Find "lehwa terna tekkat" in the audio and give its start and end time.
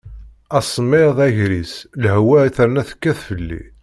2.01-3.19